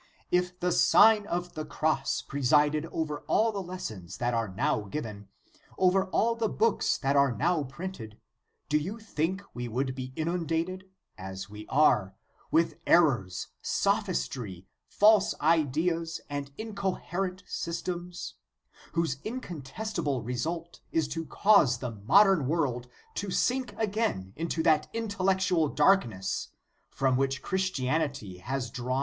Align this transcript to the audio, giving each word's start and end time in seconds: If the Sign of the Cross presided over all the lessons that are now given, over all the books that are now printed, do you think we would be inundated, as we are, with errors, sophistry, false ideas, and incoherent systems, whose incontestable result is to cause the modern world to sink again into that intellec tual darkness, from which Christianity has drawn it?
If 0.31 0.59
the 0.59 0.71
Sign 0.71 1.27
of 1.27 1.53
the 1.53 1.63
Cross 1.63 2.23
presided 2.23 2.87
over 2.87 3.19
all 3.27 3.51
the 3.51 3.61
lessons 3.61 4.17
that 4.17 4.33
are 4.33 4.47
now 4.47 4.81
given, 4.85 5.27
over 5.77 6.05
all 6.05 6.33
the 6.33 6.49
books 6.49 6.97
that 6.97 7.15
are 7.15 7.31
now 7.37 7.65
printed, 7.65 8.17
do 8.67 8.79
you 8.79 8.97
think 8.97 9.43
we 9.53 9.67
would 9.67 9.93
be 9.93 10.11
inundated, 10.15 10.85
as 11.19 11.51
we 11.51 11.67
are, 11.67 12.15
with 12.49 12.79
errors, 12.87 13.49
sophistry, 13.61 14.65
false 14.87 15.35
ideas, 15.39 16.19
and 16.31 16.49
incoherent 16.57 17.43
systems, 17.45 18.33
whose 18.93 19.17
incontestable 19.23 20.23
result 20.23 20.79
is 20.91 21.07
to 21.09 21.25
cause 21.27 21.77
the 21.77 21.91
modern 21.91 22.47
world 22.47 22.87
to 23.13 23.29
sink 23.29 23.75
again 23.77 24.33
into 24.35 24.63
that 24.63 24.91
intellec 24.95 25.37
tual 25.47 25.75
darkness, 25.75 26.47
from 26.89 27.17
which 27.17 27.43
Christianity 27.43 28.39
has 28.39 28.71
drawn 28.71 28.97
it? 28.97 28.99